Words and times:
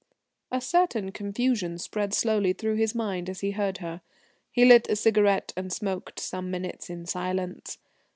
A 0.51 0.59
certain 0.59 1.11
confusion 1.11 1.77
spread 1.77 2.11
slowly 2.15 2.53
through 2.53 2.73
his 2.77 2.95
mind 2.95 3.29
as 3.29 3.41
he 3.41 3.51
heard 3.51 3.77
her. 3.77 4.01
He 4.49 4.65
lit 4.65 4.89
a 4.89 4.95
cigarette 4.95 5.53
and 5.55 5.71
smoked 5.71 6.19
some 6.19 6.49
minutes 6.49 6.89
in 6.89 7.05
silence. 7.05 7.77